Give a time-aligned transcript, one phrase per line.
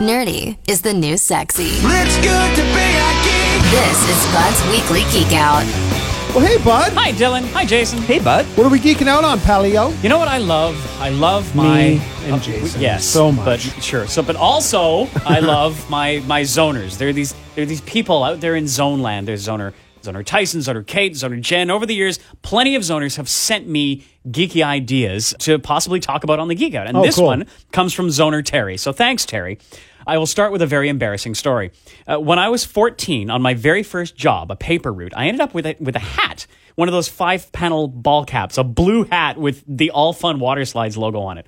[0.00, 1.68] Nerdy is the new sexy.
[1.68, 3.62] It's good to be a geek.
[3.70, 5.64] This is Bud's Weekly Geek Out.
[6.34, 6.92] Well, hey, bud.
[6.94, 7.44] Hi, Dylan.
[7.52, 7.98] Hi, Jason.
[8.00, 8.44] Hey, bud.
[8.56, 9.90] What are we geeking out on, Palio?
[10.02, 10.76] You know what I love?
[11.00, 12.80] I love my Me and uh, Jason.
[12.80, 13.44] yes, So much.
[13.44, 14.06] But sure.
[14.08, 16.98] So, but also I love my my zoners.
[16.98, 19.28] There are these there are these people out there in zone land.
[19.28, 19.72] There's zoner
[20.02, 21.70] zoner Tyson, zoner Kate, zoner Jen.
[21.70, 26.38] Over the years, plenty of zoners have sent me geeky ideas to possibly talk about
[26.38, 27.26] on the Geek Out, and Oh, this cool.
[27.26, 28.76] one comes from zoner Terry.
[28.76, 29.58] So thanks, Terry.
[30.06, 31.70] I will start with a very embarrassing story.
[32.06, 35.40] Uh, when I was 14, on my very first job, a paper route, I ended
[35.40, 39.04] up with a, with a hat, one of those five panel ball caps, a blue
[39.04, 41.46] hat with the All Fun Water Slides logo on it.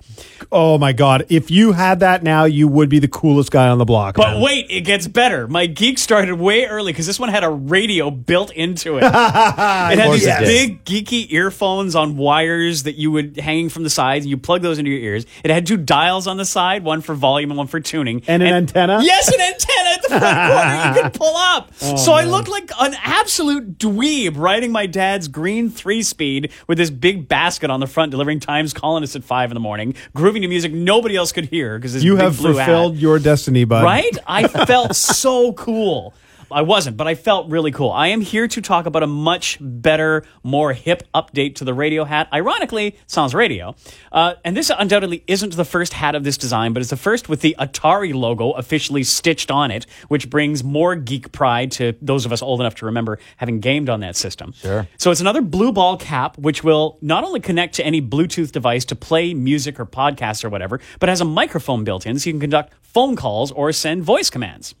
[0.51, 1.25] Oh my God!
[1.29, 4.15] If you had that now, you would be the coolest guy on the block.
[4.15, 4.41] But man.
[4.41, 5.45] wait, it gets better.
[5.47, 9.03] My geek started way early because this one had a radio built into it.
[9.03, 13.89] it had these it big geeky earphones on wires that you would hanging from the
[13.89, 14.25] sides.
[14.25, 15.25] You plug those into your ears.
[15.43, 18.43] It had two dials on the side, one for volume and one for tuning, And
[18.43, 18.99] an antenna?
[19.01, 21.71] Yes, an antenna at the front corner you could pull up.
[21.81, 26.89] Oh, so I looked like an absolute dweeb riding my dad's green three-speed with this
[26.89, 30.47] big basket on the front, delivering Times colonists at five in the morning, grooving to
[30.47, 32.65] music nobody else could hear because you have blue hat.
[32.65, 33.83] fulfilled your destiny, bud.
[33.83, 34.17] Right?
[34.27, 36.13] I felt so cool.
[36.51, 37.91] I wasn't, but I felt really cool.
[37.91, 42.05] I am here to talk about a much better, more hip update to the radio
[42.05, 42.29] hat.
[42.33, 43.75] Ironically, sounds radio.
[44.11, 47.27] Uh, and this undoubtedly isn't the first hat of this design, but it's the first
[47.27, 52.25] with the Atari logo officially stitched on it, which brings more geek pride to those
[52.25, 54.53] of us old enough to remember having gamed on that system.
[54.53, 54.87] Sure.
[54.97, 58.85] So it's another blue ball cap, which will not only connect to any Bluetooth device
[58.85, 62.33] to play music or podcasts or whatever, but has a microphone built in so you
[62.33, 64.75] can conduct phone calls or send voice commands.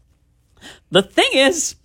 [0.91, 1.75] The thing is,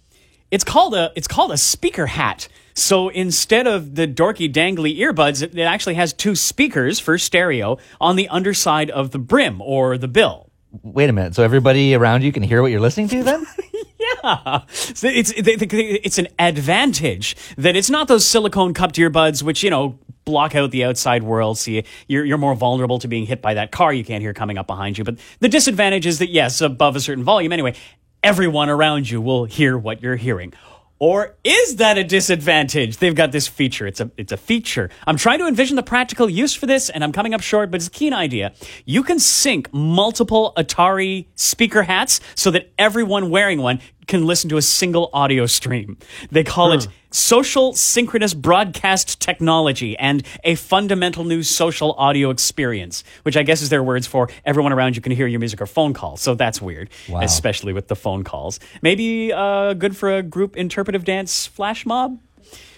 [0.50, 2.48] it's called a it's called a Speakerhat.
[2.74, 7.78] So instead of the dorky dangly earbuds, it, it actually has two speakers for stereo
[8.00, 10.50] on the underside of the brim or the bill.
[10.82, 11.34] Wait a minute.
[11.34, 13.46] So everybody around you can hear what you're listening to then?
[14.24, 19.70] Yeah, So it's it's an advantage that it's not those silicone cupped earbuds which you
[19.70, 21.58] know block out the outside world.
[21.58, 24.32] So you, you're you're more vulnerable to being hit by that car you can't hear
[24.32, 25.04] coming up behind you.
[25.04, 27.74] But the disadvantage is that yes, above a certain volume anyway,
[28.22, 30.52] everyone around you will hear what you're hearing.
[30.98, 32.98] Or is that a disadvantage?
[32.98, 33.88] They've got this feature.
[33.88, 34.88] It's a it's a feature.
[35.04, 37.78] I'm trying to envision the practical use for this, and I'm coming up short, but
[37.78, 38.52] it's a keen idea.
[38.84, 44.62] You can sync multiple Atari Speakerhats so that everyone wearing one can listen to a
[44.62, 45.96] single audio stream.
[46.30, 53.36] They call it social synchronous broadcast technology and a fundamental new social audio experience, which
[53.36, 55.92] I guess is their words for everyone around you can hear your music or phone
[55.94, 56.20] calls.
[56.20, 56.90] So that's weird,
[57.24, 58.58] especially with the phone calls.
[58.82, 62.18] Maybe uh, good for a group interpretive dance flash mob.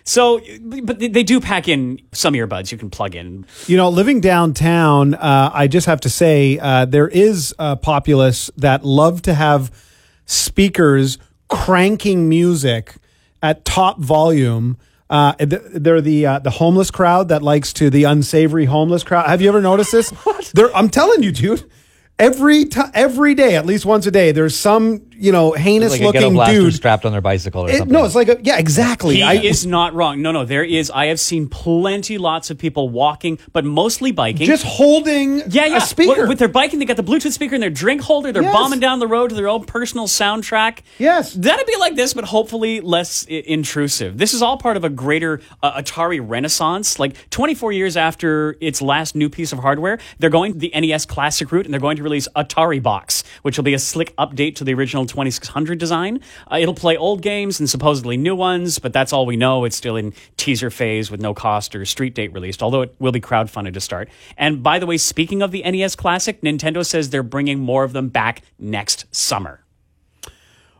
[0.06, 0.42] So,
[0.82, 3.46] but they- they do pack in some earbuds you can plug in.
[3.66, 8.50] You know, living downtown, uh, I just have to say uh, there is a populace
[8.58, 9.70] that love to have
[10.26, 11.18] speakers
[11.48, 12.94] cranking music
[13.42, 14.76] at top volume.
[15.10, 19.26] Uh, they're the uh, the homeless crowd that likes to the unsavory homeless crowd.
[19.28, 20.12] Have you ever noticed this?
[20.74, 21.70] I'm telling you, dude.
[22.18, 26.00] Every time, every day, at least once a day, there's some you know heinous like
[26.00, 26.74] a ghetto looking blaster dude.
[26.74, 27.92] strapped on their bicycle or It- something.
[27.92, 29.16] no, it's like a, yeah, exactly.
[29.16, 30.22] He I- is not wrong.
[30.22, 30.90] No, no, there is.
[30.90, 34.46] I have seen plenty, lots of people walking, but mostly biking.
[34.46, 35.76] just holding yeah, yeah.
[35.76, 36.22] a speaker.
[36.22, 38.32] With, with their biking, they got the Bluetooth speaker in their drink holder.
[38.32, 38.52] They're Yes.
[38.52, 40.78] bombing down the road to their own personal soundtrack.
[40.98, 41.32] Yes.
[41.32, 44.18] That'd be like this, but hopefully less I- intrusive.
[44.18, 46.98] This is all part of a greater uh, Atari renaissance.
[46.98, 51.50] Like 24 years after its last new piece of hardware, they're going the NES Classic
[51.50, 54.74] route and they're going to release Ataribox, which will be a slick update to the
[54.74, 56.20] original 2600 design.
[56.50, 59.64] Uh, it'll play old games and supposedly new ones, but that's all we know.
[59.64, 63.12] It's still in teaser phase with no cost or street date released, although it will
[63.12, 64.08] be crowdfunded to start.
[64.36, 67.92] And by the way, speaking of the NES Classic, Nintendo says they're bringing more of
[67.92, 69.60] them back next summer.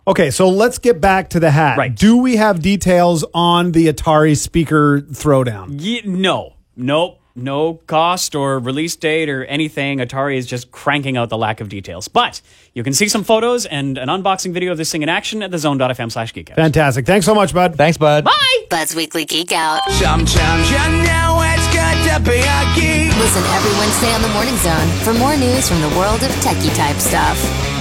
[0.06, 1.78] Okay, so let's get back to the hat.
[1.78, 1.94] Right.
[1.94, 5.80] Do we have details on the Atari speaker throwdown?
[5.80, 9.98] Ye- no, nope, no cost or release date or anything.
[9.98, 12.08] Atari is just cranking out the lack of details.
[12.08, 12.40] But
[12.74, 15.50] you can see some photos and an unboxing video of this thing in action at
[15.50, 16.56] thezone.fm slash geekout.
[16.56, 17.06] Fantastic.
[17.06, 17.76] Thanks so much, bud.
[17.76, 18.24] Thanks, bud.
[18.24, 18.66] Bye!
[18.70, 19.80] Bud's Weekly Geek Out.
[19.92, 23.16] Sometimes you know it's good to be a geek.
[23.18, 26.74] Listen every Wednesday on the Morning Zone for more news from the world of techie
[26.76, 27.73] type stuff.